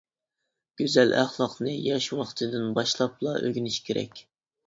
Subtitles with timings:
[0.79, 4.27] گۈزەل ئەخلاقنى ياش ۋاقتىدىن باشلاپلا ئۆگىنىش كېرەك.